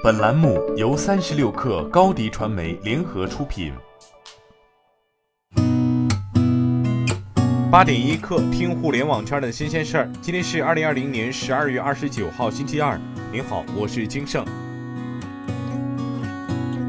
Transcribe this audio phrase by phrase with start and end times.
[0.00, 3.72] 本栏目由三十六氪高低传媒联合出品。
[7.68, 10.12] 八点一刻，听互联网圈的新鲜事儿。
[10.22, 12.96] 今天是二零二零年十二月二十九号，星期二。
[13.32, 14.46] 您好，我是金盛。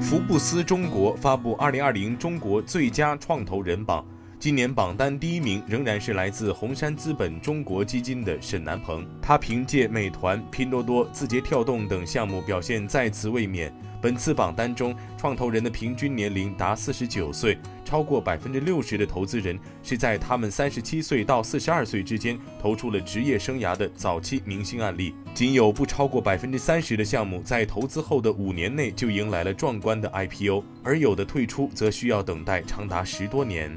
[0.00, 4.04] 福布斯中国发布二零二零中国最佳创投人榜。
[4.46, 13.74] 今年榜单第一名仍然是来自红杉资本中国基金的沈南鹏，他凭借美团、拼多多、字节跳动等项目表现再次卫冕。
[14.00, 25.12] 本次榜单中，创投人的平均年龄达四十九岁，超过百分之六十的投资人是在他们三十七岁到四十二岁之间投出了职业生涯的早期明星案例。
[25.34, 33.76] 仅有不超过百分之三十的项目在投资后的五年内就迎来了壮观的 IPO，而有的退出则需要等待长达十多年。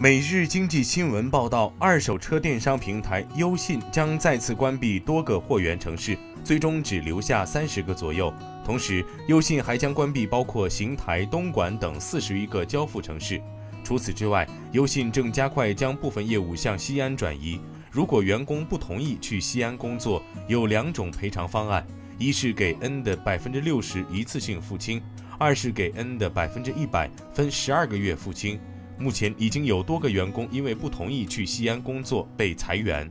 [0.00, 8.32] 每日经济新闻报道，二手车电商平台优信将再次关闭多个货源城市，最终只留下三十个左右。
[8.64, 13.42] 同时，优信还将关闭包括邢台、东莞等四十余个交付城市。
[13.82, 17.60] 除此之外，优信正加快将部分业务向西安转移。
[17.90, 21.84] 如果员工不同意去西安工作，有两种赔偿方案：
[22.18, 25.02] 一是给 N 的百分之六十一次性付清，
[25.40, 28.60] 二是给 N 的百分之一百分十二个月付清。
[28.98, 33.10] 目前已经有多个员工因为不同意去西安工作被裁员。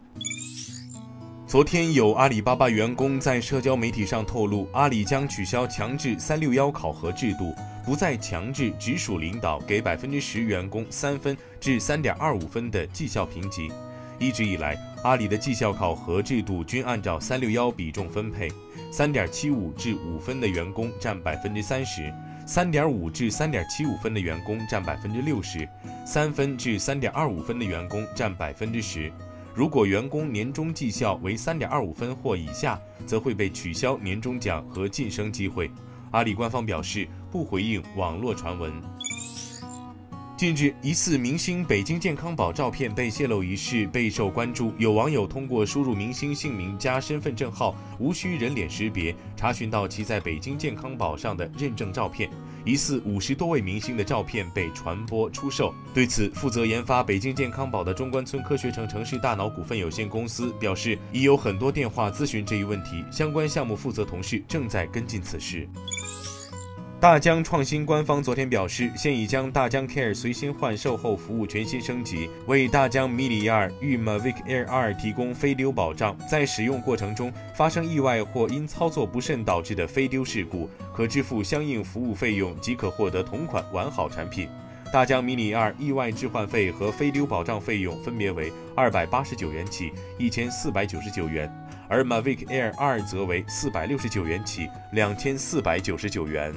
[1.48, 13.72] 昨天有阿里巴巴员工在社交媒体上透露，阿里将取消强制“三六幺”考核制度，不再强制直属领导给百分之十员工三分至三点二五分的绩效评级。
[14.20, 18.52] 一直以来，阿里的绩效考核制度均按照“三六幺”比重分配，
[18.92, 22.14] 三点七五至五分的员工占百分之三十。
[22.48, 25.68] 三点五至三点七五分的员工占百分之六十，
[26.06, 29.12] 三分至三点二五分的员工占百分之十。
[29.54, 35.70] 如果员工年终绩效为三点二五分或以下，则会被取消年终奖和晋升机会。
[36.12, 38.72] 阿里官方表示不回应网络传闻。
[40.38, 44.72] 近日，疑似明星北京健康宝照片被泄露一事备受关注。
[44.78, 52.30] 有网友通过输入明星姓名加身份证号，无需人脸识别，查询到其在北京健康宝上的认证照片。
[52.64, 55.74] 疑似五十多位明星的照片被传播出售。
[55.92, 65.68] 对此，负责研发北京健康宝的中关村科学城城市大脑股份有限公司表示，已有很多电话咨询这一问题，相关项目负责同事正在跟进此事。
[67.00, 76.18] 大疆创新官方昨天表示，现已将大疆 Care 随心换售后服务全新升级，为大疆 Mini 2与 Mavic Air 2提供非丢保障。
[76.28, 84.50] 在使用过程中发生意外或因操作不慎导致的非丢事故，可支付相应服务费用即可获得同款完好产品。
[84.92, 91.52] 大疆 Mini 2意外置换费和飞丢保障费用分别为二百八十九元起一千四百九十九元，
[91.90, 96.54] 而 Mavic Air 2则为四百六十九元起两千四百九十九元。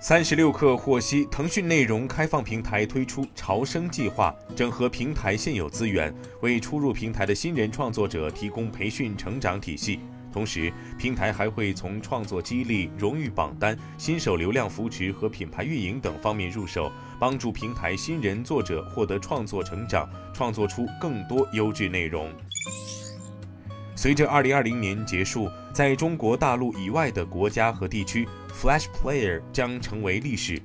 [0.00, 10.00] 三十六氪获悉，腾讯内容开放平台推出潮生计划，整合平台现有资源，为初入平台的新人创作者提供培训成长体系。
[10.32, 16.90] 同时，平台还会从创作激励、荣誉榜单、新手流量扶持和品牌运营等方面入手，
[17.22, 22.28] 帮助平台新人作者获得创作成长，创作出更多优质内容。
[23.94, 30.60] 随着二零二零年结束，在中国大陆以外的国家和地区，Flash Player 将成为历史。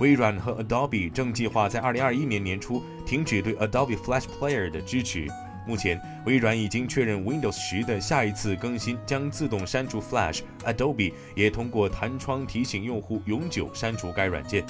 [0.00, 5.26] 微软和 Adobe 正计划在二零二一年年初停止对 Adobe Flash Player 的支持。
[5.66, 14.64] 目前，微软已经确认 Windows 十的下一次更新将自动删除 Flash，Adobe 也通过弹窗提醒用户永久删除该软件。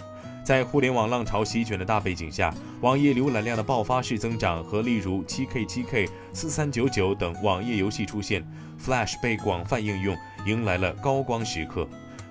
[0.49, 8.43] 在互联网浪潮席卷的大背景下，网页浏览量的爆发式增长和例如 7K、7K、4399等网页游戏出现
[8.83, 10.17] ，Flash 被广泛应用，
[10.47, 11.87] 迎来了高光时刻。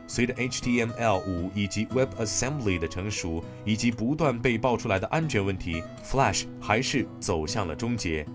[0.07, 8.25] 随着 HTML5 以及 WebAssembly 的成熟，以及不断被爆出来的安全问题，Flash 还是走向了终结。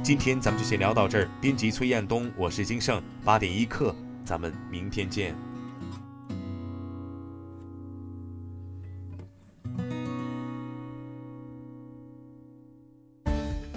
[0.00, 1.28] 今天咱们就先聊到这儿。
[1.40, 3.92] 编辑崔彦东，我是金盛，八点一刻，
[4.24, 5.34] 咱们明天见。